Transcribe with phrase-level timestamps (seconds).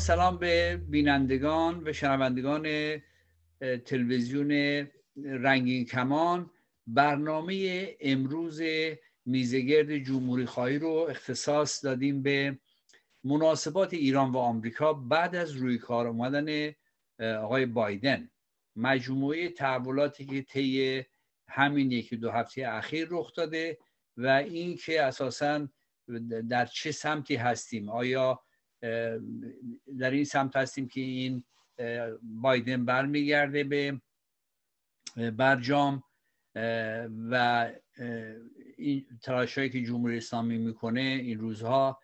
[0.00, 2.66] سلام به بینندگان و شنوندگان
[3.84, 4.50] تلویزیون
[5.16, 6.50] رنگین کمان.
[6.86, 8.62] برنامه امروز
[9.26, 12.58] میزگرد جمهوری خواهی رو اختصاص دادیم به
[13.24, 16.72] مناسبات ایران و آمریکا بعد از روی کار آمدن
[17.18, 18.30] آقای بایدن.
[18.76, 21.02] مجموعه تحولاتی که طی
[21.48, 23.78] همین یکی دو هفته اخیر رخ داده
[24.16, 25.68] و اینکه اساسا
[26.48, 28.40] در چه سمتی هستیم آیا
[29.98, 31.44] در این سمت هستیم که این
[32.22, 34.00] بایدن برمیگرده به
[35.30, 36.02] برجام
[37.30, 37.66] و
[38.76, 42.00] این تلاشهایی که جمهوری اسلامی می‌کنه این روزها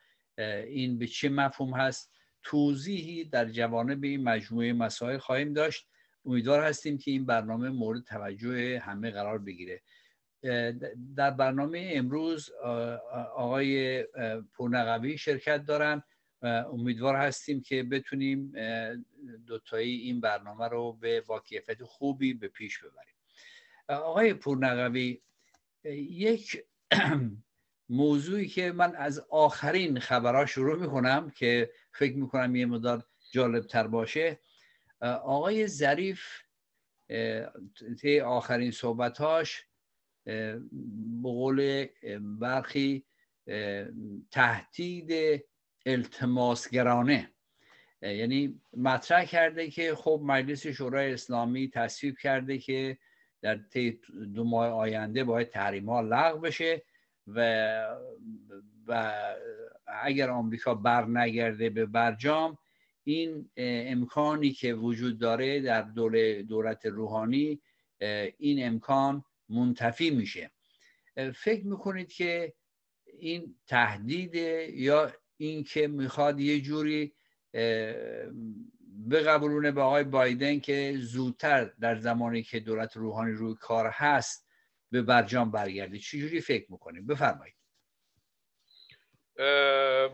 [0.67, 2.12] این به چه مفهوم هست؟
[2.43, 5.89] توضیحی در جوانب این مجموعه مسائل خواهیم داشت.
[6.25, 9.83] امیدوار هستیم که این برنامه مورد توجه همه قرار بگیره.
[11.17, 12.50] در برنامه امروز
[13.34, 14.03] آقای
[14.53, 16.03] پورنقوی شرکت دارن.
[16.42, 18.53] امیدوار هستیم که بتونیم
[19.47, 23.15] دوتایی این برنامه رو به واقعیت خوبی به پیش ببریم.
[23.89, 25.23] آقای پورنقوی
[25.95, 26.65] یک
[27.89, 33.87] موضوعی که من از آخرین خبرها شروع می‌کنم که فکر می‌کنم یه مدار جالب تر
[33.87, 34.41] باشه
[35.00, 36.23] آقای ظریف
[38.00, 39.65] طی آخرین صحبتاش
[40.25, 40.61] به
[41.23, 41.87] قول
[42.21, 43.06] برخی
[44.31, 45.43] تهدید
[45.87, 47.31] التماسگرانه.
[48.03, 52.98] یعنی مطرح کرده که خب مجلس شورای اسلامی تصویب کرده که
[53.43, 54.01] در طی
[54.34, 56.83] دو ماه آینده باید تحریم ها لغو بشه
[57.27, 57.41] و
[58.87, 59.15] و
[59.87, 62.59] اگر آمریکا بر نگرده به برجام
[63.05, 65.83] این امکانی که وجود داره در
[66.43, 67.60] دولت روحانی
[68.39, 70.50] این امکان منتفی میشه.
[71.34, 72.55] فکر می‌کنید که
[73.06, 74.34] این تهدید
[74.75, 77.14] یا این که می‌خواد یه جوری
[79.10, 84.48] بقبولونه به آقای بایدن که زودتر در زمانی که دولت روحانی روی کار هست
[84.91, 85.98] به برجام برگرده.
[85.98, 87.56] چجوری فکر می‌کنیم بفرمایید.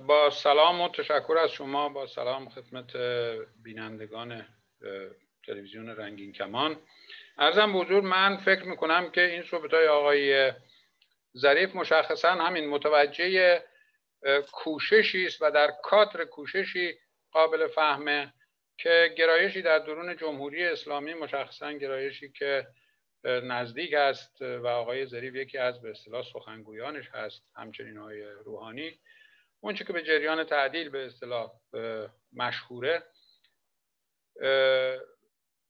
[0.06, 2.96] با سلام و تشکر از شما با سلام خدمت
[3.62, 4.46] بینندگان
[5.46, 6.76] تلویزیون رنگین کمان.
[7.38, 10.52] ارزم بزرگ من فکر می‌کنم که این صحبت های آقای
[11.36, 13.62] ظریف مشخصا همین متوجه
[14.52, 16.98] کوششی است و در کادر کوششی
[17.32, 18.34] قابل فهمه
[18.78, 22.66] که گرایشی در درون جمهوری اسلامی مشخصا گرایشی که
[23.24, 28.98] نزدیک است و آقای ظریف یکی از به اصطلاح سخنگویانش هست همچنین آقای روحانی.
[29.60, 31.52] اونچه که به جریان تعدیل به اصطلاح
[32.32, 33.02] مشهوره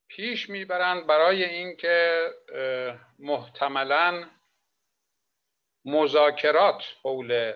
[0.09, 2.29] پیش می‌برند برای اینکه
[3.19, 4.31] محتملا
[5.85, 7.53] مذاکرات حول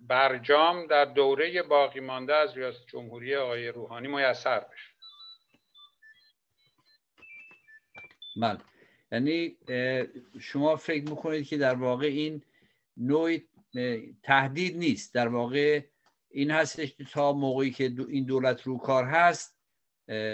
[0.00, 4.92] برجام در دوره باقی مانده از ریاست جمهوری آقای روحانی میسر بشه.
[8.40, 8.58] بله.
[9.12, 9.56] یعنی
[10.40, 12.42] شما فکر می‌کنید که در واقع این
[12.96, 13.36] نوع
[14.22, 15.14] تهدید نیست.
[15.14, 15.82] در واقع
[16.30, 19.58] این هستش تا موقعی که این دولت رو کار هست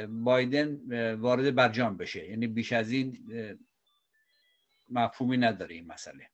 [0.08, 2.28] بایدن وارد برجام بشه.
[2.28, 3.18] یعنی بیش از این
[4.90, 6.28] مفهومی نداره این مسئله.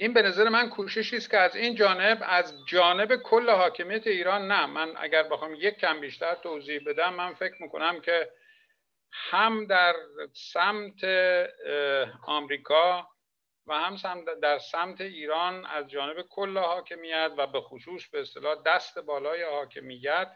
[0.00, 4.48] این به نظر من کوششی است که از این جانب از جانب کل حاکمیت ایران
[4.48, 4.66] نه.
[4.66, 8.30] من اگر بخوام یک کم بیشتر توضیح بدم من فکر می‌کنم که
[9.12, 9.94] هم در
[10.32, 11.04] سمت
[12.26, 13.08] آمریکا
[13.66, 13.96] و هم
[14.42, 20.32] در سمت ایران از جانب کل حاکمیت و به خصوص به اصطلاح دست بالای حاکمیت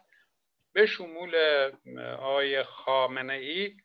[0.73, 1.35] به شمول
[2.19, 3.77] آقای خامنه ای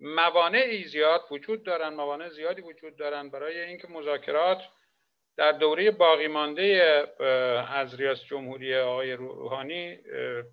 [0.00, 4.62] موانعی زیاد وجود دارن موانع زیادی وجود دارن برای اینکه مذاکرات
[5.36, 6.66] در دوره باقی مانده
[7.68, 9.98] از ریاست جمهوری آقای روحانی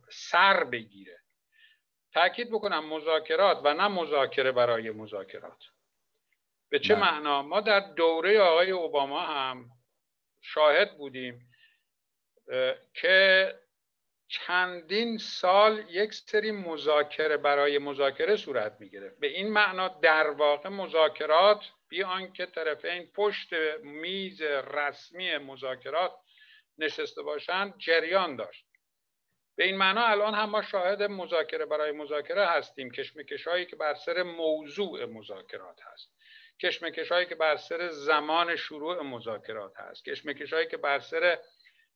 [0.10, 1.18] سر بگیره.
[2.14, 5.64] تاکید بکنم مذاکرات و نه مذاکره برای مذاکرات.
[6.70, 9.70] به چه معنا؟ ما در دوره آقای اوباما هم
[10.42, 11.52] شاهد بودیم
[12.94, 13.54] که
[14.32, 20.70] چندین سال یک سری مذاکره برای مذاکره صورت می گرفت به این معنا در واقع
[20.70, 26.12] مذاکرات بی آنکه طرفین پشت میز رسمی مذاکرات
[26.78, 28.66] نشسته باشند جریان داشت.
[29.56, 32.92] به این معنا الان هم ما شاهد مذاکره برای مذاکره هستیم.
[32.92, 36.12] کشمکش هایی که بر سر موضوع مذاکرات هست.
[36.62, 40.06] کشمکش هایی که بر سر زمان شروع مذاکرات هست.
[40.06, 41.40] کشمکش هایی که بر سر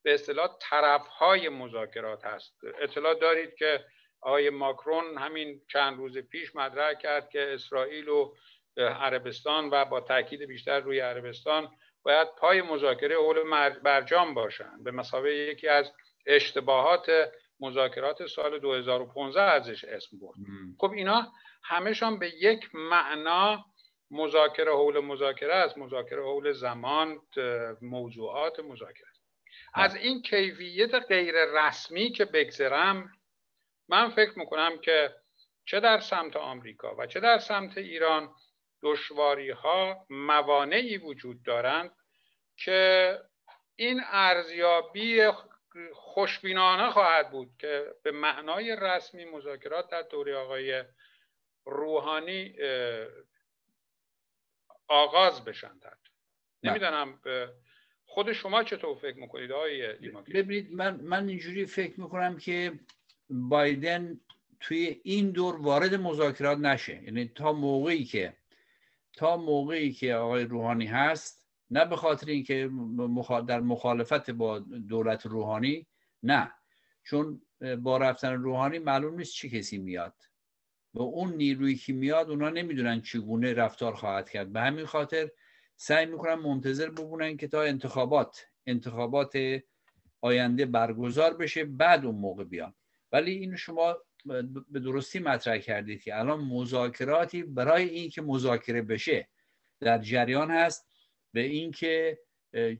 [0.05, 2.59] به اصطلاح طرف های مذاکرات هست.
[2.81, 3.85] اطلاع دارید که
[4.21, 8.33] آقای ماکرون همین چند روز پیش مطرح کرد که اسرائیل و
[8.77, 11.71] عربستان و با تاکید بیشتر روی عربستان
[12.03, 14.83] باید پای مذاکره اول برجام باشند.
[14.83, 15.91] به مسابقه یکی از
[16.25, 17.11] اشتباهات
[17.59, 20.37] مذاکرات سال 2015 ازش اسم برد.
[20.77, 21.27] خب اینا
[21.63, 23.65] همشان به یک معنا
[24.11, 25.77] مذاکره حول مذاکره است.
[25.77, 27.21] مذاکره حول زمان
[27.81, 29.04] موضوعات مذاکره.
[29.77, 33.11] از این کیفیت غیر رسمی که بگذرم
[33.87, 35.15] من فکر می‌کنم که
[35.65, 38.35] چه در سمت آمریکا و چه در سمت ایران
[38.83, 41.95] دشواری ها موانعی وجود دارند
[42.57, 43.19] که
[43.75, 45.31] این ارزیابی
[45.93, 50.83] خوشبینانه خواهد بود که به معنای رسمی مذاکرات در دوره آقای
[51.65, 52.55] روحانی
[54.87, 55.79] آغاز بشن.
[56.63, 57.21] نمی‌دانم
[58.05, 59.87] خود شما چطور فکر می‌کنید آقای
[60.33, 62.79] ببینید من من اینجوری فکر می‌کنم که
[63.29, 64.19] بایدن
[64.59, 67.03] توی این دور وارد مذاکرات نشه.
[67.03, 68.33] یعنی تا موقعی که
[69.13, 72.69] تا موقعی که آقای روحانی هست نه به خاطر اینکه
[73.47, 75.87] در مخالفت با دولت روحانی
[76.23, 76.51] نه.
[77.03, 77.41] چون
[77.79, 80.13] با رفتن روحانی معلوم نیست چه کسی میاد.
[80.93, 84.53] و اون نیرویی که میاد اونا نمی‌دونن چگونه رفتار خواهد کرد.
[84.53, 85.31] به همین خاطر
[85.75, 89.37] سعی می‌کنن منتظر بمونن که تا انتخابات انتخابات
[90.21, 92.73] آینده برگزار بشه بعد اون موقع بیان
[93.11, 93.97] ولی این شما
[94.69, 99.27] به درستی مطرح کردید که الان مذاکراتی برای اینکه مذاکره بشه
[99.79, 100.87] در جریان هست
[101.33, 102.19] به اینکه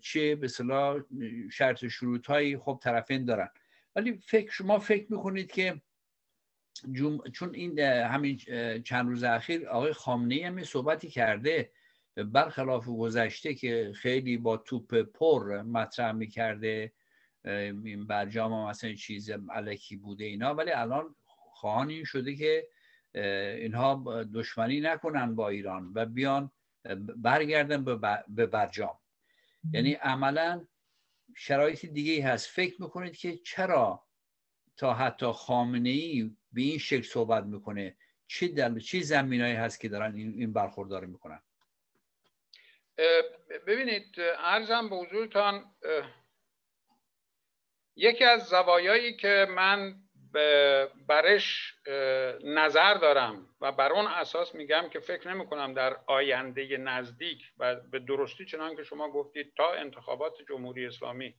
[0.02, 1.00] چه به صلاح
[1.52, 3.50] شرط شروط هایی خب طرفین دارن.
[3.96, 5.82] ولی فکر شما فکر می‌کنید که
[7.34, 8.38] چون این همین
[8.84, 11.72] چند روز اخیر آقای خامنه هم صحبتی کرده
[12.16, 16.94] برخلاف گذشته که خیلی با توپ پر مطرح می‌کرده
[17.44, 22.68] این برجام هم مثلا چیز علکی بوده اینا ولی الان خواهان این شده که
[23.58, 26.52] اینها دشمنی نکنن با ایران و بیان
[27.16, 27.86] برگردن
[28.28, 29.00] به برجام.
[29.74, 30.68] یعنی عملا
[31.36, 32.48] شرایط دیگه هست.
[32.48, 34.06] فکر می‌کنید که چرا
[34.78, 37.96] تا حتی خامنه ای به این شکل صحبت می‌کنه؟
[38.28, 38.80] چه دل...
[38.80, 41.40] چه زمینایی هست که دارن این, برخورداری می‌کنن؟
[43.68, 45.66] ببینید ارزم به حضورتان
[47.96, 49.96] یکی از زوایایی که من
[51.08, 51.74] برش
[52.44, 57.76] نظر دارم و بر اون اساس میگم که فکر نمی کنم در آینده نزدیک و
[57.76, 61.36] به درستی چنان که شما گفتید تا انتخابات جمهوری اسلامی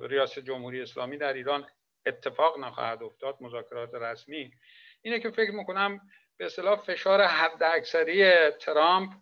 [0.00, 1.66] ریاست جمهوری اسلامی در ایران
[2.06, 4.52] اتفاق نخواهد افتاد مذاکرات رسمی.
[5.02, 6.00] اینه که فکر می‌کنم
[6.36, 9.12] به اصطلاح فشار حد اکثری ترامپ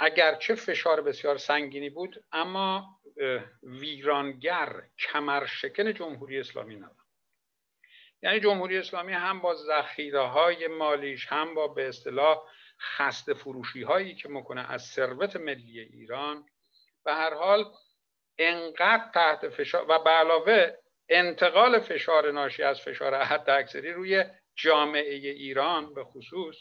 [0.00, 3.00] اگرچه فشار بسیار سنگینی بود اما
[3.62, 7.08] ویرانگر کمرشکن جمهوری اسلامی نبود.
[8.22, 12.42] یعنی جمهوری اسلامی هم با ذخیره های مالیش هم با به اصطلاح
[12.80, 16.46] خسته فروشی هایی که می‌کنه از ثروت ملی ایران
[17.04, 17.64] به هر حال
[18.38, 20.76] انقدر تحت فشار و به علاوه
[21.08, 24.24] انتقال فشار ناشی از فشار حد اکثری روی
[24.56, 26.56] جامعه ایران به خصوص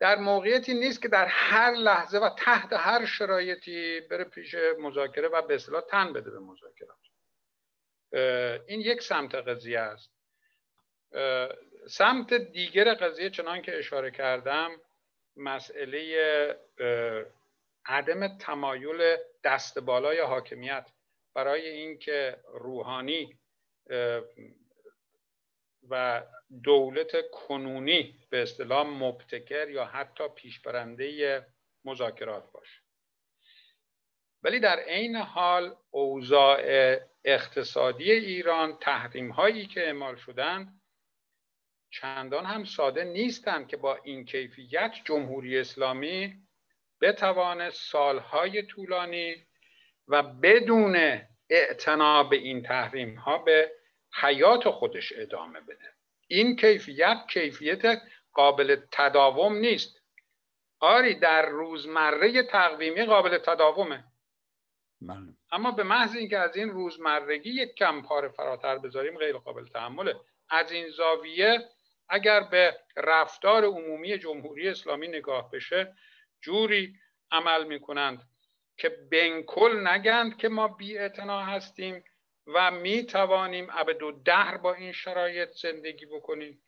[0.00, 5.42] در موقعیتی نیست که در هر لحظه و تحت هر شرایطی بره پیش مذاکره و
[5.42, 6.98] به اصطلاح تن بده به مذاکرات
[8.68, 10.10] این یک سمت قضیه است.
[11.88, 14.70] سمت دیگر قضیه چنان که اشاره کردم
[15.36, 16.56] مسئله
[17.86, 20.90] عدم تمایل دست بالای حاکمیت.
[21.34, 23.38] برای اینکه روحانی
[25.90, 26.22] و
[26.64, 31.46] دولت کنونی به اصطلاح مبتکر یا حتی پیشبرنده
[31.84, 32.80] مذاکرات باشه
[34.42, 36.60] ولی در عین حال اوضاع
[37.24, 40.80] اقتصادی ایران تحریم هایی که اعمال شدند
[41.90, 46.34] چندان هم ساده نیستند که با این کیفیت جمهوری اسلامی
[47.00, 49.46] بتوانه سالهای طولانی
[50.08, 53.72] و بدون اعتنا به این تحریم ها به
[54.14, 55.92] حیات خودش ادامه بده.
[56.28, 60.02] این کیفیت کیفیت قابل تداوم نیست.
[60.80, 64.04] آری در روزمره تقویمی قابل تداومه.
[65.00, 65.36] من.
[65.52, 70.16] اما به محض اینکه از این روزمرگی یک کم پاره فراتر بذاریم غیر قابل تحمله.
[70.50, 71.68] از این زاویه
[72.08, 75.94] اگر به رفتار عمومی جمهوری اسلامی نگاه بشه
[76.40, 76.94] جوری
[77.30, 78.22] عمل می‌کنند
[78.76, 82.04] که بنکل نگند که ما بی هستیم.
[82.54, 86.62] و می توانیم ابد و دهر با این شرایط زندگی بکنیم.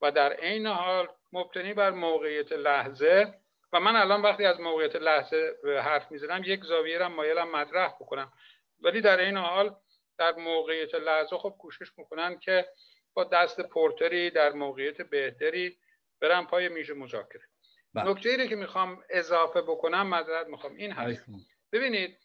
[0.00, 3.34] و در عین حال مبتنی بر موقعیت لحظه
[3.72, 8.32] و من الان وقتی از موقعیت لحظه حرف می‌زنم یک زاویه را مایلم مطرح بکنم.
[8.80, 9.76] ولی در این حال
[10.18, 12.68] در موقعیت لحظه خب کوشش می‌کنن که
[13.14, 15.78] با دست پورتری در موقعیت بهتری
[16.20, 17.42] برن پای میش مذاکره.
[17.94, 18.10] بله.
[18.10, 21.24] نکته ای که می‌خوام اضافه بکنم مذارت می‌خوام این هست.
[21.72, 22.18] ببینید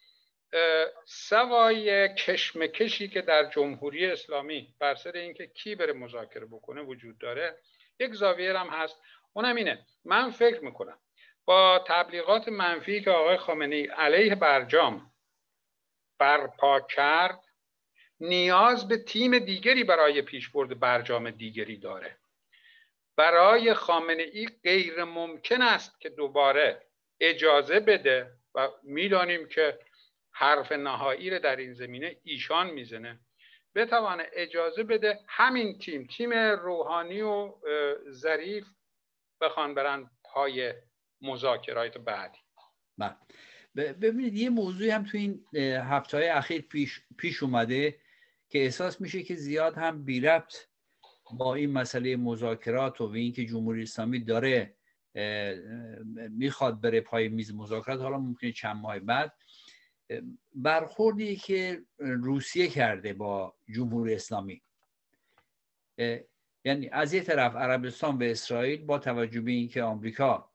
[1.04, 7.58] سوای کشمکشی که در جمهوری اسلامی بر سر اینکه کی بره مذاکره بکنه وجود داره
[8.00, 9.02] یک زاویه هم هست.
[9.32, 9.86] اونم اینه.
[10.04, 10.98] من فکر می‌کنم
[11.44, 15.12] با تبلیغات منفی که آقای خامنه علیه برجام
[16.18, 17.40] برپا کرد
[18.20, 22.16] نیاز به تیم دیگری برای پیشبرد برجام دیگری داره.
[23.16, 26.82] برای خامنه ای غیر ممکن است که دوباره
[27.20, 29.78] اجازه بده و می‌دانیم که
[30.38, 33.20] حرف نهایی رو در این زمینه ایشان می‌زنه
[33.74, 37.54] بتوانه اجازه بده همین تیم تیم روحانی و
[38.10, 38.66] ظریف
[39.40, 40.74] بخوان برن پای
[41.20, 42.38] مذاکرات بعدی
[42.98, 43.14] بله.
[43.92, 45.44] ببینید یه موضوعی هم تو این
[45.76, 48.00] هفته های اخیر پیش, پیش اومده
[48.48, 50.56] که احساس میشه که زیاد هم بی ربط
[51.32, 54.74] با این مسئله مذاکرات و اینکه جمهوری اسلامی داره
[56.30, 59.32] می‌خواد بره پای میز مذاکرات حالا ممکنه چند ماه بعد
[60.54, 64.62] برخوردی که روسیه کرده با جمهوری اسلامی.
[66.64, 70.50] یعنی از یه طرف عربستان به اسرائیل با توجه به اینکه آمریکا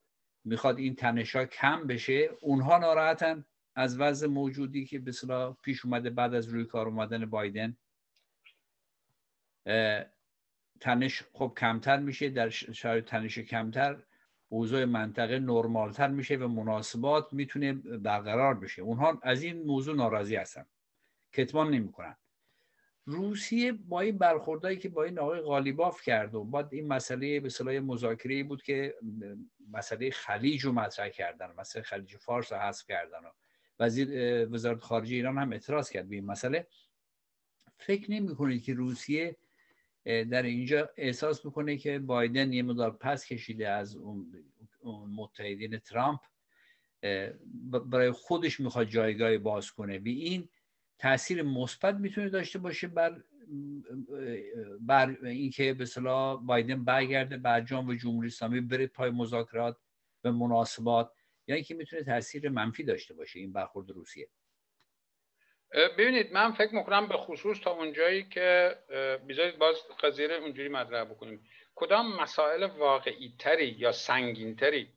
[0.46, 3.46] می‌خواد این تنشا کم بشه اونها ناراحتن
[3.76, 5.12] از وضع موجودی که به
[5.64, 7.78] پیش اومده بعد از روی کار اومدن بایدن.
[10.80, 14.04] تنش خب کمتر میشه در شرایط تنش کمتر.
[14.54, 18.82] اوضاع منطقه نرمالتر میشه و مناسبات می‌تونه برقرار بشه.
[18.82, 20.66] اونها از این موضوع ناراضی هستن.
[21.34, 22.16] کتمان نمی‌کنن.
[23.06, 27.50] روسیه با این برخوردهایی که با این آقای غالیباف کرد و بعد این مسئله به
[27.50, 28.96] صلاح مذاکره بود که
[29.72, 33.32] مسئله خلیج رو مطرح کردن مسئله خلیج فارس رو حذف کردن و
[33.80, 34.10] وزیر
[34.52, 36.68] وزارت خارجه ایران هم اعتراض کرد به این مسئله.
[37.78, 39.36] فکر نمی کنید که روسیه
[40.06, 44.46] در اینجا احساس می‌کنه که بایدن یه مدار پس کشیده از اون
[45.16, 46.20] متحدین ترامپ.
[47.86, 50.00] برای خودش می‌خواد جایگاه باز کنه.
[50.00, 50.50] و این
[51.00, 53.24] تاثیر مثبت می‌تونه داشته باشه بر
[54.80, 59.78] بر اینکه به صلاح بایدن برگرده برجام و جمهوری اسلامی بره پای مذاکرات
[60.24, 61.12] و مناسبات.
[61.48, 64.30] یا اینکه می‌تونه تاثیر منفی داشته باشه این برخورد روسیه.
[65.74, 68.78] ببینید من فکر می‌کنم به خصوص تا اونجایی که
[69.30, 71.50] بذارید باز قضیه اونجوری مطرح بکنیم.
[71.76, 74.90] کدام مسائل واقعی تری یا سنگین تری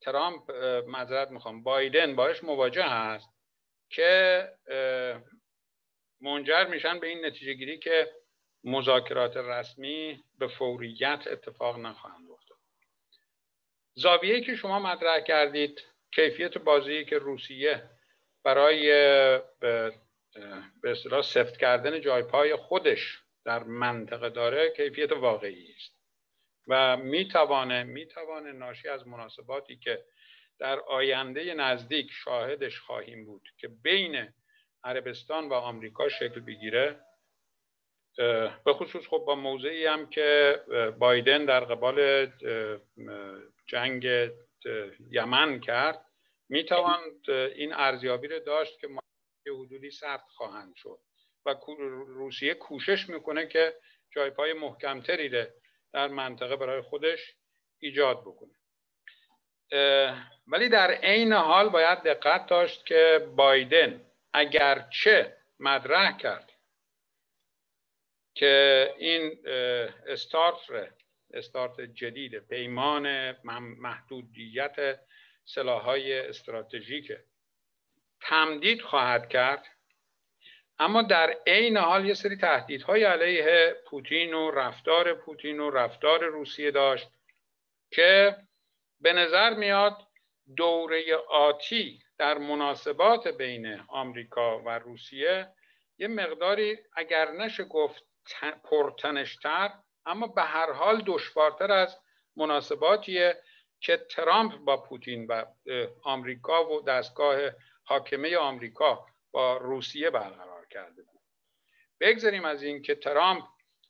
[0.00, 0.50] ترامپ
[0.86, 3.28] معذرت می‌خوام بایدن باش مواجه هست
[3.90, 4.48] که
[6.20, 8.12] منجر میشن به این نتیجه گیری که
[8.64, 12.58] مذاکرات رسمی به فوریت اتفاق نخواهند افتاد.
[13.94, 15.82] زاویه‌ای که شما مطرح کردید
[16.14, 17.82] کیفیت بازی که روسیه
[18.44, 18.92] برای
[20.82, 25.94] به اصطلاح سفت کردن جای پای خودش در منطقه داره کیفیت واقعی است.
[26.68, 30.04] و می‌توانه می‌توانه ناشی از مناسباتی که
[30.58, 34.28] در آینده نزدیک شاهدش خواهیم بود که بین
[34.84, 37.00] عربستان و آمریکا شکل بگیره
[38.64, 40.60] به خصوص خب با موضعی هم که
[40.98, 42.26] بایدن در قبال
[43.66, 44.30] جنگ
[45.10, 46.04] یمن کرد
[46.48, 48.88] می‌توان این ارزیابی رو داشت که
[49.46, 50.98] یه حدودی سخت خواهند شد.
[51.46, 51.54] و
[52.06, 53.76] روسیه کوشش می‌کنه که
[54.10, 55.46] جای پای محکمتری رو
[55.92, 57.34] در منطقه برای خودش
[57.78, 58.54] ایجاد بکنه.
[60.46, 66.52] ولی در عین حال باید دقت داشت که بایدن اگرچه مدرح کرد
[68.34, 69.46] که این
[70.06, 70.94] استارت
[71.34, 73.32] استارت جدید پیمان
[73.78, 75.00] محدودیت
[75.44, 77.12] سلاحهای استراتژیک
[78.24, 79.66] تمدید خواهد کرد.
[80.78, 86.70] اما در عین حال یه سری تهدیدهای علیه پوتین و رفتار پوتین و رفتار روسیه
[86.70, 87.08] داشت
[87.90, 88.36] که
[89.00, 90.06] به نظر میاد
[90.56, 95.48] دوره آتی در مناسبات بین آمریکا و روسیه
[95.98, 98.04] یه مقداری اگر نشه گفت
[98.64, 99.70] پرتنشتر
[100.06, 101.98] اما به هر حال دشوارتر از
[102.36, 103.42] مناسباتیه
[103.80, 105.44] که ترامپ با پوتین و
[106.02, 107.38] آمریکا و دستگاه
[107.84, 111.20] حاکمه آمریکا با روسیه برقرار کرده بود.
[112.00, 113.44] بگذاریم از این که ترامپ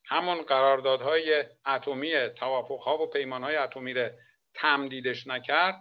[0.06, 4.08] همون قراردادهای اتمی توافقها و پیمانهای اتمی رو
[4.54, 5.74] تمدیدش نکرد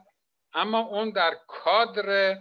[0.54, 2.38] اما اون در کادر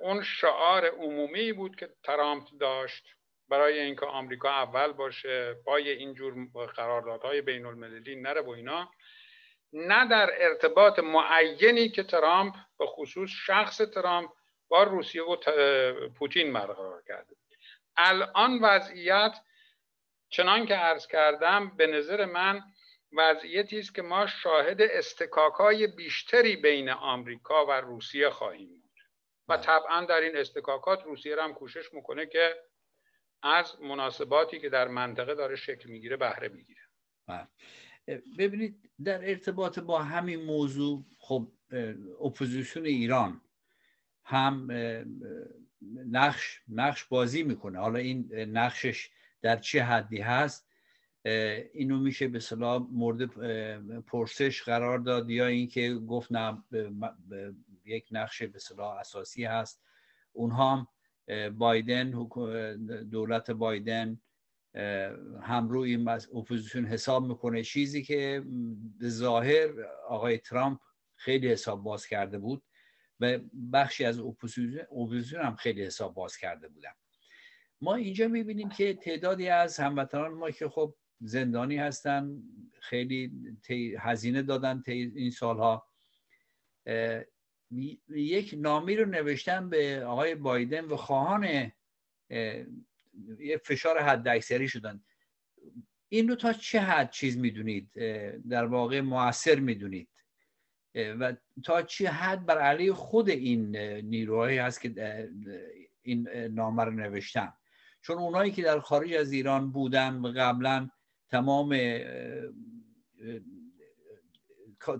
[0.00, 3.04] اون شعار عمومی بود که ترامپ داشت
[3.48, 6.34] برای اینکه آمریکا اول باشه پای اینجور
[6.76, 8.90] قراردادهای بین المللی نره و اینا.
[9.72, 14.30] نه در ارتباط معینی که ترامپ به خصوص شخص ترامپ
[14.68, 15.36] با روسیه و
[16.08, 17.36] پوتین برقرار کرده
[17.96, 19.32] الان وضعیت
[20.28, 22.62] چنان که عرض کردم به نظر من
[23.12, 29.00] وضعیتی است که ما شاهد استکاک های بیشتری بین آمریکا و روسیه خواهیم بود
[29.48, 29.66] و بله.
[29.66, 32.56] طبعا در این استکاکات روسیه هم کوشش می‌کنه که
[33.42, 36.80] از مناسباتی که در منطقه داره شکل می‌گیره بهره می‌گیره
[37.26, 37.48] بله.
[38.38, 41.48] ببینید در ارتباط با همین موضوع خب
[42.20, 43.40] اپوزیسیون ایران
[44.28, 44.68] هم
[46.10, 47.78] نقش نقش بازی می‌کنه.
[47.78, 49.10] حالا این نقشش
[49.42, 50.68] در چه حدی هست؟
[51.72, 53.24] اینو میشه به اصطلاح مورد
[54.00, 56.62] پرسش قرار داد یا اینکه گفت نه
[57.84, 59.82] یک نقش به اصطلاح اساسی هست.
[60.32, 60.88] اونها هم
[61.50, 62.10] بایدن
[63.10, 64.20] دولت بایدن
[65.42, 67.62] هم روی اپوزیسیون حساب می‌کنه.
[67.62, 68.44] چیزی که
[69.04, 69.68] ظاهر
[70.08, 70.80] آقای ترامپ
[71.16, 72.62] خیلی حساب باز کرده بود.
[73.20, 73.38] و
[73.72, 76.92] بخشی از اپوزیسیون هم خیلی حساب باز کرده بودن.
[77.80, 82.42] ما اینجا می‌بینیم که تعدادی از هموطنان ما که خب زندانی هستن
[82.80, 83.32] خیلی
[83.98, 85.88] هزینه دادن این سالها.
[88.08, 91.72] یک نامی رو نوشتن به آقای بایدن و خواهان
[93.38, 95.04] یه فشار حد اکثری شدن.
[96.08, 97.92] این رو تا چه حد چیز می‌دونید؟
[98.48, 100.08] در واقع موثر می‌دونید.
[100.94, 105.28] و تا چه حد بر علیه خود این نیروهایی هست که
[106.02, 107.52] این نامه رو نوشتن.
[108.02, 110.90] چون اونایی که در خارج از ایران بودن قبلا
[111.28, 111.78] تمام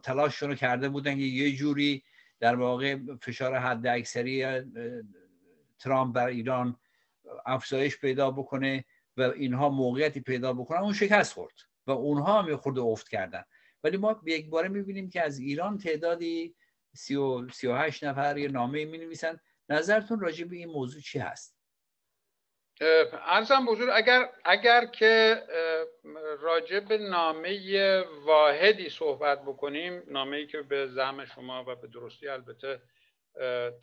[0.03, 2.05] تلاششون رو کرده بودن که یه جوری
[2.41, 4.63] در واقع فشار حد اکثری
[5.79, 6.77] ترامپ بر ایران
[7.47, 8.85] افزایش پیدا بکنه
[9.17, 10.79] و اینها موقعیتی پیدا بکنن.
[10.79, 11.55] اون شکست خورد
[11.87, 13.45] و اونها هم خورده افت کردن.
[13.85, 16.55] ولی ما یک باره می‌بینیم که از ایران تعدادی
[16.95, 21.01] سی و, سی و هشت نفر یه نامه می نویسن نظرتون راجع به این موضوع
[21.01, 21.59] چی هست؟
[23.13, 25.43] ارزم بزرگ اگر اگر که
[26.41, 32.29] راجع به نامه واحدی صحبت بکنیم نامه ای که به زعم شما و به درستی
[32.29, 32.83] البته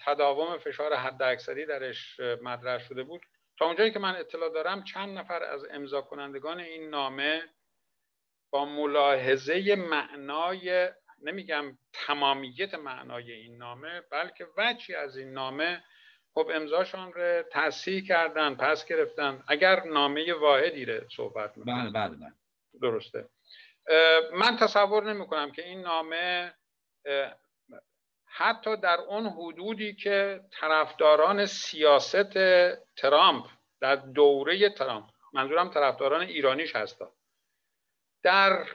[0.06, 3.22] تداوم فشار حد اکثری درش مطرح شده بود.
[3.58, 7.43] تا اونجایی که من اطلاع دارم چند نفر از امضا کنندگان این نامه
[8.56, 10.89] با ملاحظه معنای
[11.22, 15.84] نمیگم تمامیت معنای این نامه بلکه وچی از این نامه
[16.34, 19.44] خب امضاشان رو تصحیح کردن پس گرفتن.
[19.48, 22.34] اگر نامه واحدی رو صحبت می‌کنن بله بله بله.
[22.82, 23.30] درسته.
[24.34, 26.54] من تصور نمی کنم که این نامه
[28.26, 32.34] حتی در اون حدودی که طرفداران سیاست
[32.96, 33.46] ترامپ
[33.82, 37.08] در دوره ترامپ منظورم طرفداران ایرانیش هستن.
[38.26, 38.66] در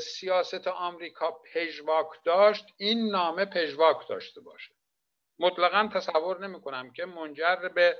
[0.00, 4.74] سیاست آمریکا پژواک داشت این نامه پژواک داشته باشه.
[5.38, 7.98] مطلقا تصور نمی کنم که منجر به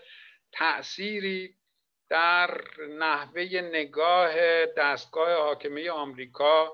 [0.53, 1.57] تأثیری
[2.09, 2.61] در
[2.99, 6.73] نحوه نگاه دستگاه حاکمه آمریکا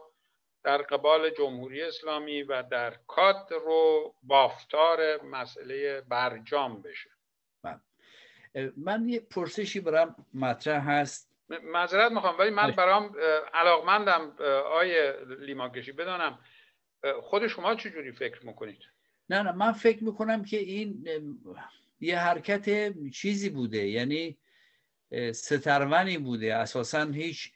[0.64, 7.11] در قبال جمهوری اسلامی و در کادر و بافتار مسئله برجام بشه.
[7.64, 7.81] من,
[8.76, 11.25] من یه پرسشی برام مطرح هست.
[11.48, 13.16] معذرت می‌خوام ولی من برام
[13.54, 14.37] علاقمندم
[14.72, 15.92] آیه لیماکشی.
[15.92, 16.38] بدانم
[17.20, 18.78] خود شما چجوری فکر می‌کنید؟
[19.30, 21.09] نه نه من فکر می‌کنم که این
[22.00, 23.87] یه حرکت چیزی بوده.
[23.87, 24.38] یعنی
[25.32, 26.54] سترونی بوده.
[26.54, 27.52] اساسا هیچ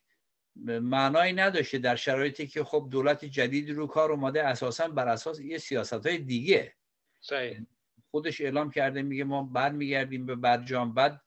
[0.67, 4.47] معنایی نداشته در شرایطی که خب دولت جدید رو کار اومده.
[4.47, 6.75] اساسا بر اساس یه سیاست های دیگه.
[7.21, 7.67] صحیح.
[8.11, 10.95] خودش اعلام کرده میگه ما بعد میگردیم به برجام.
[10.95, 11.21] بعد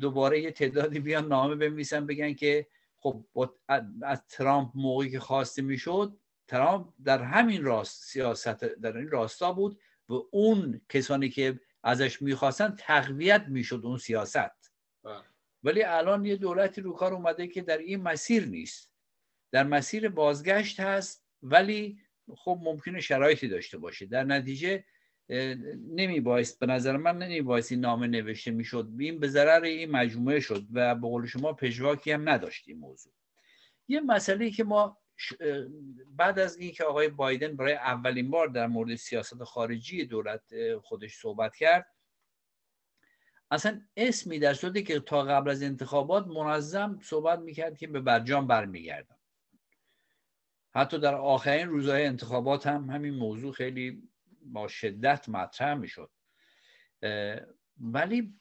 [0.00, 3.24] دوباره یه تعدادی بیان نامه بنویسن بگن که خب
[4.02, 6.16] از ترامپ موقعی که خواسته می‌شد
[6.48, 12.76] ترامپ در همین راست سیاست در این راستا بود و اون کسانی که ازش می‌خواستن
[12.78, 14.72] تقویت می‌شد اون سیاست.
[15.04, 15.22] بله.
[15.62, 18.92] ولی الان یه دولتی رو کار اومده که در این مسیر نیست.
[19.52, 21.98] در مسیر بازگشت هست ولی
[22.36, 24.06] خب ممکنه شرایطی داشته باشه.
[24.06, 24.84] در نتیجه
[25.88, 28.88] نمی بایست به نظر من نمی بایست این نامه نوشته می‌شد.
[28.98, 33.12] این به ضرر این مجموعه شد و به قول شما پژواکی هم نداشت این موضوع.
[33.88, 34.98] یه مسئله که ما
[36.16, 40.42] بعد از اینکه آقای بایدن برای اولین بار در مورد سیاست خارجی دولت
[40.82, 41.86] خودش صحبت کرد
[43.50, 48.46] اصلا اسمی در صورتی که تا قبل از انتخابات منظم صحبت می‌کرد که به برجام
[48.46, 49.18] برمیگردم.
[50.74, 54.08] حتی در آخرین روزهای انتخابات هم همین موضوع خیلی
[54.44, 56.10] با شدت مطرح می‌شد.
[57.80, 58.34] ولی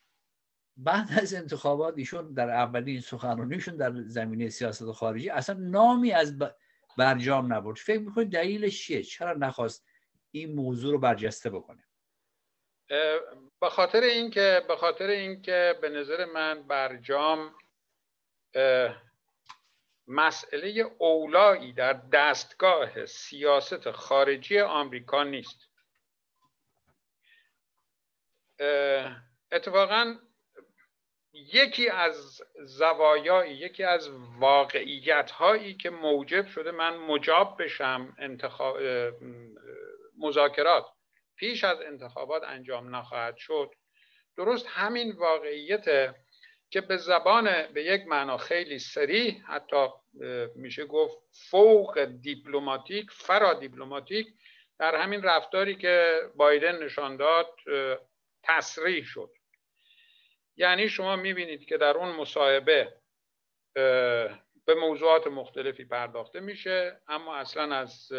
[0.77, 6.39] بعد از انتخابات ایشون در اولین سخنرانیشون در زمینه سیاست خارجی اصلا نامی از
[6.97, 9.85] برجام نبود فکر می‌کنید دلیلش چیه؟ چرا نخواست
[10.31, 11.83] این موضوع رو برجسته بکنه؟
[13.61, 17.55] به خاطر اینکه به خاطر اینکه به نظر من برجام
[20.07, 25.70] مسئله اولایی در دستگاه سیاست خارجی آمریکا نیست.
[29.51, 30.15] اتفاقا
[31.33, 38.77] یکی از زوایایی یکی از واقعیت هایی که موجب شده من مجاب بشم انتخاب
[40.17, 40.85] مذاکرات
[41.35, 43.71] پیش از انتخابات انجام نخواهد شد.
[44.37, 46.15] درست همین واقعیت
[46.69, 49.87] که به زبان به یک معنا خیلی سریع حتی
[50.55, 51.17] میشه گفت
[51.49, 54.27] فوق دیپلماتیک فرا دیپلماتیک
[54.79, 57.47] در همین رفتاری که بایدن نشان داد
[58.43, 59.29] تصریح شد.
[60.57, 62.93] یعنی شما می‌بینید که در اون مصاحبه
[64.65, 68.11] به موضوعات مختلفی پرداخته میشه اما اصلا از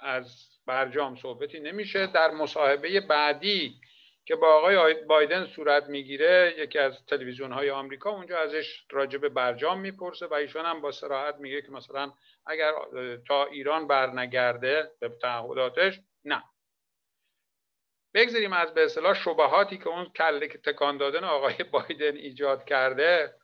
[0.00, 2.06] از برجام صحبتی نمیشه.
[2.06, 3.80] در مصاحبه بعدی
[4.24, 9.80] که با آقای بایدن صورت می‌گیره یکی از تلویزیون های آمریکا اونجا ازش راجب برجام
[9.80, 12.12] می‌پرسه و ایشون هم با سراحت میگه که مثلا
[12.46, 12.72] اگر
[13.28, 16.42] تا ایران برنگرده به تعهداتش نه.
[18.16, 23.34] بگذاریم از به اصطلاح شبهاتی که اون کله تکان دادن آقای بایدن ایجاد کرده.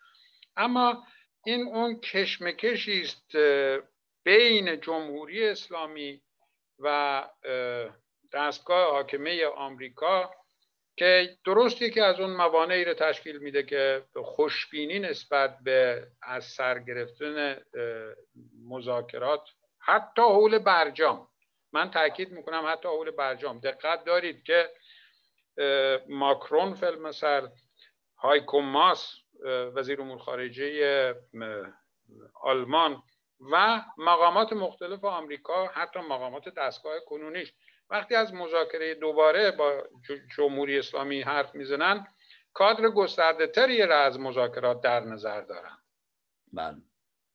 [0.56, 1.06] اما
[1.46, 3.36] این اون کشمکشی است
[4.24, 6.22] بین جمهوری اسلامی
[6.78, 7.28] و
[8.32, 10.30] دستگاه حاکمه آمریکا
[10.96, 16.78] که درست یکی از اون موانعی رو تشکیل میده که خوشبینی نسبت به از سر
[16.78, 17.62] گرفتن
[18.68, 21.28] مذاکرات حتی حول برجام.
[21.72, 23.58] من تاکید می‌کنم حتی حول برجام.
[23.58, 24.70] دقت دارید که
[26.08, 27.10] ماکرون فیلم
[28.16, 29.14] هایکو ماس
[29.74, 31.14] وزیر امور خارجه
[32.42, 33.02] آلمان
[33.52, 37.52] و مقامات مختلف آمریکا حتی مقامات دستگاه کنونیش.
[37.90, 39.82] وقتی از مذاکره دوباره با
[40.36, 42.06] جمهوری اسلامی حرف می‌زنن
[42.52, 45.78] کادر گسترده تری را از مذاکرات در نظر دارن.
[46.52, 46.76] بله.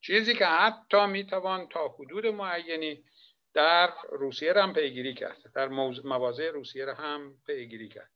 [0.00, 3.04] چیزی که حتی می‌توان تا حدود معینی
[3.54, 5.52] در روسیه را هم پیگیری کرد.
[5.54, 5.68] در
[6.04, 8.10] مواضع روسیه را هم پیگیری کرد.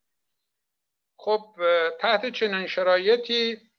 [1.19, 1.57] خب
[2.01, 3.71] تحت چنین شرایطی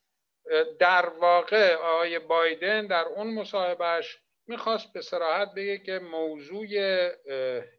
[0.80, 6.68] در واقع آقای بایدن در اون مصاحبهش می‌خواست به سراحت بگه که موضوع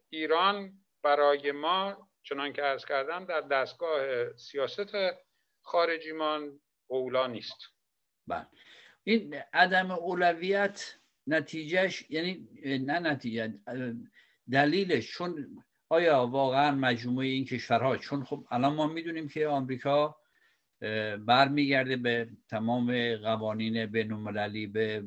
[0.09, 4.91] ایران برای ما چنان که ارز کردم در دستگاه سیاست
[5.61, 7.57] خارجیمان اولا نیست.
[8.27, 8.47] بله.
[9.03, 10.95] این عدم اولویت
[11.27, 13.53] نتیجهش یعنی نه نتیجه
[14.51, 20.17] دلیلش چون آیا واقعا مجموعه این کشورها چون خب الان ما می‌دونیم که آمریکا
[21.25, 24.23] برمیگرده به تمام قوانین بین
[24.71, 25.03] به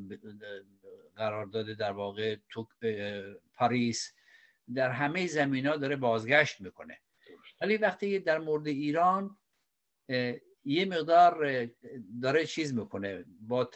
[1.16, 2.36] قرارداد در واقع
[3.54, 4.12] پاریس
[4.74, 6.98] در همه زمین ها داره بازگشت می‌کنه.
[7.60, 9.36] ولی وقتی در مورد ایران
[10.64, 11.66] یه مقدار
[12.22, 13.70] داره چیز می‌کنه با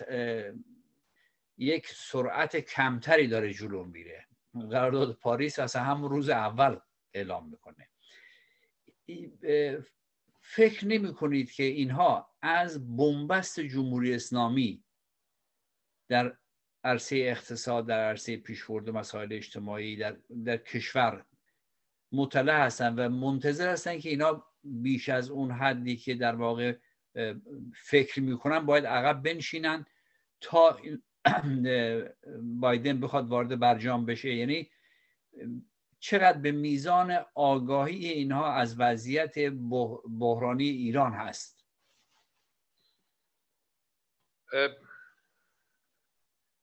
[1.59, 4.27] یک سرعت کمتری داره جلو میره.
[4.71, 6.79] قرارداد پاریس اصلا هم روز اول
[7.15, 7.89] اعلام می‌کنه.
[10.41, 14.85] فکر نمی کنید که اینها از بنبست جمهوری اسلامی
[16.09, 16.37] در
[16.85, 21.25] عرصه اقتصاد در عرصه پیشبرد مسائل اجتماعی در, در کشور
[22.13, 26.77] مطلع هستن و منتظر هستن که اینا بیش از اون حدی که در واقع
[27.75, 29.87] فکر می‌کنن باید عقب بنشینن
[30.41, 30.79] تا
[32.61, 34.35] بایدن بخواد وارد برجام بشه.
[34.35, 34.71] یعنی
[36.01, 39.39] چقدر به میزان آگاهی اینها از وضعیت
[40.19, 41.65] بحرانی ایران هست؟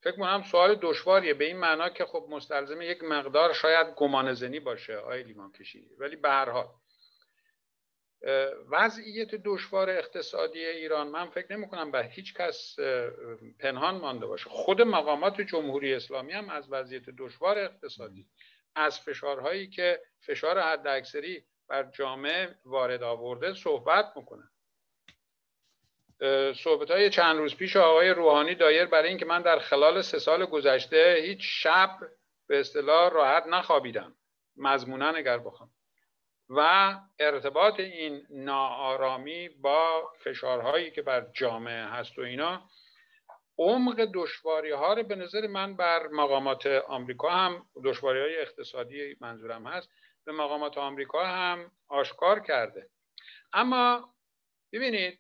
[0.01, 1.33] فکر کنم سوال دشواریه.
[1.33, 6.15] به این معنا که خب مستلزم یک مقدار شاید گمانزنی باشه آی لیمان کشی ولی
[6.15, 6.78] به هر حال
[8.69, 12.79] وضعیت دشوار اقتصادی ایران من فکر نمی کنم به هیچ کس
[13.60, 14.49] پنهان مانده باشه.
[14.49, 18.27] خود مقامات جمهوری اسلامی هم از وضعیت دشوار اقتصادی
[18.75, 24.49] از فشارهایی که فشار حداکثری بر جامعه وارد آورده صحبت می‌کنن
[26.53, 30.45] صحبت های چند روز پیش آقای روحانی دایر برای اینکه من در خلال سه سال
[30.45, 31.97] گذشته هیچ شب
[32.47, 34.15] به اصطلاح راحت نخوابیدم.
[34.58, 35.69] مضمونا اگر بخوام.
[36.49, 42.69] و ارتباط این ناآرامی با فشارهایی که بر جامعه هست و اینا
[43.57, 49.67] عمق دشواری ها رو به نظر من بر مقامات آمریکا هم دشواری های اقتصادی منظورم
[49.67, 49.89] هست
[50.25, 52.89] به مقامات آمریکا هم آشکار کرده.
[53.53, 54.13] اما
[54.73, 55.19] ببینید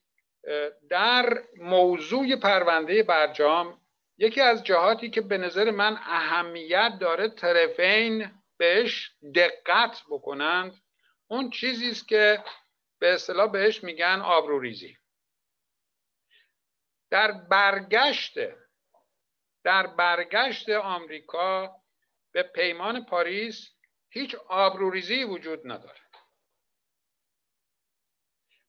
[0.89, 3.81] در موضوع پرونده برجام
[4.17, 10.81] یکی از جهاتی که به نظر من اهمیت داره طرفین بهش دقت بکنند
[11.31, 12.43] اون چیزی است که
[12.99, 14.97] به اصطلاح بهش میگن آبروریزی.
[17.09, 18.37] در برگشت
[19.63, 21.81] در برگشت آمریکا
[22.31, 23.69] به پیمان پاریس
[24.09, 25.99] هیچ آبروریزی وجود نداره.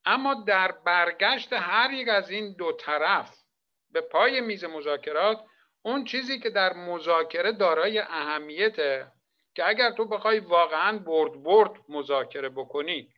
[0.05, 3.42] اما در برگشت هر یک از این دو طرف
[3.90, 5.44] به پای میز مذاکرات
[5.83, 9.12] اون چیزی که در مذاکره دارای اهمیته
[9.55, 13.15] که اگر تو بخوای واقعا برد برد مذاکره بکنی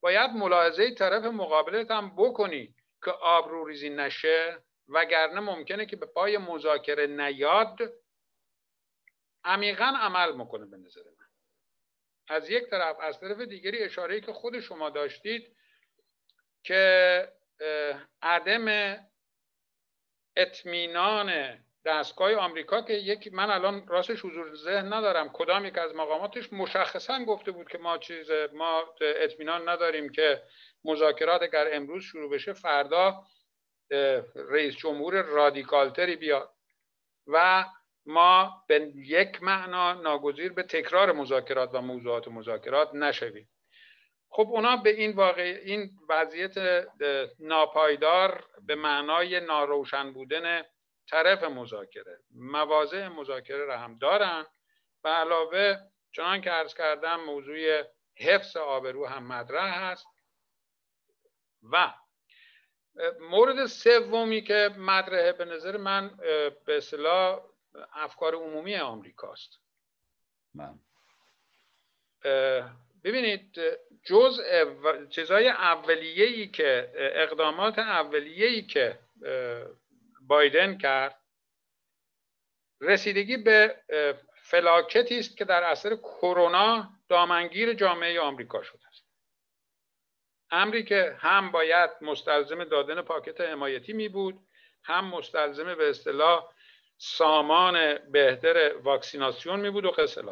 [0.00, 7.06] باید ملاحظه طرف مقابلت هم بکنی که آبروریزی نشه وگرنه ممکنه که به پای مذاکره
[7.06, 7.78] نیاد.
[9.44, 11.26] عمیقا عمل می‌کنه به نظر من.
[12.28, 15.56] از یک طرف از طرف دیگری اشاره که خود شما داشتید
[16.64, 17.32] که
[18.22, 18.96] عدم
[20.36, 25.30] اطمینان دستگاه آمریکا که یک من الان راستش حضور ذهن ندارم.
[25.32, 30.42] کدام یک از مقاماتش مشخصا گفته بود که ما چیز ما اطمینان نداریم که
[30.84, 33.24] مذاکرات اگر امروز شروع بشه فردا
[34.34, 36.50] رئیس جمهور رادیکالتری بیاد.
[37.26, 37.64] و
[38.06, 43.48] ما به یک معنا ناگزیر به تکرار مذاکرات و موضوعات مذاکرات نشویم.
[44.30, 46.84] خب اونا به این واقع این وضعیت
[47.38, 50.62] ناپایدار به معنای ناروشن بودن
[51.10, 52.18] طرف مذاکره.
[52.34, 54.46] مواضع مذاکره را هم دارن
[55.04, 55.76] و علاوه
[56.12, 57.82] چنان که عرض کردم موضوع
[58.16, 60.06] حفظ آبرو هم مطرح هست.
[61.72, 61.94] و
[63.20, 66.16] مورد سومی که مطرحه به نظر من
[66.66, 67.40] به اصطلاح
[67.92, 69.58] افکار عمومی آمریکاست.
[70.54, 70.78] من.
[73.04, 73.60] ببینید
[74.04, 74.40] جز
[75.10, 78.98] چیزای اولیه ای که اقدامات اولیه ای که
[80.28, 81.22] بایدن کرد.
[82.80, 83.76] رسیدگی به
[84.42, 89.04] فلاکتی است که در اثر کرونا دامنگیر جامعه آمریکا شده است.
[90.50, 94.40] امری که هم باید مستلزم دادن پاکت حمایتی می بود
[94.84, 96.52] هم مستلزم به اصطلاح
[96.98, 100.22] سامان بهتر واکسیناسیون می بود و قصه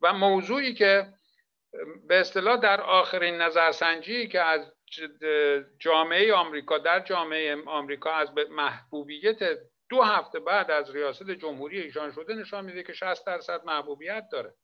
[0.00, 1.14] و موضوعی که
[2.08, 4.72] به اصطلاح در آخرین نظرسنجی که از
[5.78, 9.38] جامعه آمریکا در جامعه آمریکا از محبوبیت
[9.88, 14.54] دو هفته بعد از ریاست جمهوری ایشان شده نشان میده که 60 درصد محبوبیت داره.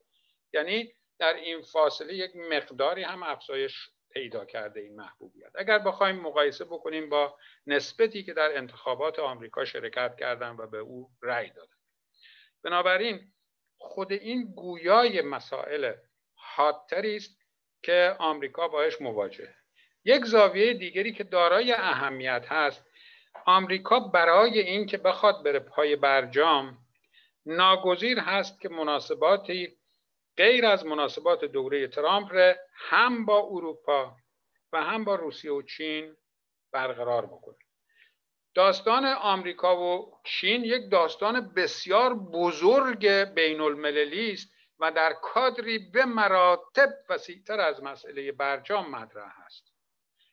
[0.52, 5.50] یعنی در این فاصله یک مقداری هم افزایش پیدا کرده این محبوبیت.
[5.54, 11.10] اگر بخوایم مقایسه بکنیم با نسبتی که در انتخابات آمریکا شرکت کردن و به او
[11.22, 11.76] رأی دادن.
[12.64, 13.32] بنابراین
[13.78, 15.92] خود این گویای مسائل
[16.34, 17.40] حادتری است
[17.82, 19.54] که آمریکا باش مواجه
[20.06, 22.84] یک زاویه دیگری که دارای اهمیت هست.
[23.46, 26.78] آمریکا برای اینکه بخواد بره پای برجام
[27.46, 29.76] ناگزیر هست که مناسباتی
[30.36, 34.16] غیر از مناسبات دوره ترامپ هم با اروپا
[34.72, 36.16] و هم با روسیه و چین
[36.72, 37.56] برقرار بکنه.
[38.54, 46.04] داستان آمریکا و چین یک داستان بسیار بزرگ بین المللی است و در کادری به
[46.04, 49.75] مراتب وسیعتر از مسئله برجام مطرح است.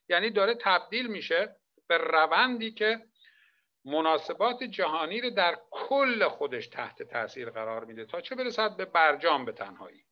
[0.09, 1.55] یعنی داره تبدیل میشه
[1.87, 3.05] به روندی که
[3.85, 9.45] مناسبات جهانی رو در کل خودش تحت تاثیر قرار میده تا چه برسد به برجام
[9.45, 10.05] به تنهایی.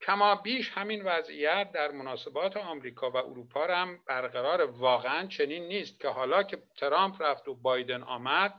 [0.00, 6.08] کما بیش همین وضعیت در مناسبات آمریکا و اروپا هم برقرار واقعا چنین نیست که
[6.08, 8.54] حالا که ترامپ رفت و بایدن آمد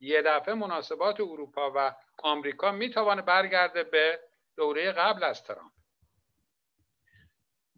[0.00, 4.20] یه دفعه مناسبات اروپا و آمریکا می‌توانه برگرده به
[4.56, 5.72] دوره قبل از ترامپ.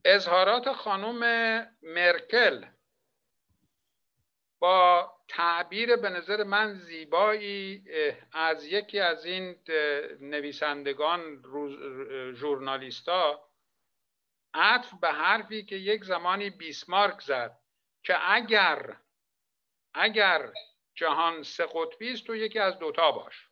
[0.05, 1.21] اظهارات خانم
[1.83, 2.67] مرکل
[4.59, 7.85] با تعبیر به نظر من زیبایی
[8.33, 9.57] از یکی از این
[10.21, 11.43] نویسندگان
[12.35, 13.49] ژورنالیستا
[14.55, 17.59] عطف به حرفی که یک زمانی بیسمارک زد
[18.03, 18.97] که اگر
[19.95, 20.53] اگر
[20.95, 23.52] جهان سه قطبی است تو یکی از دوتا باش.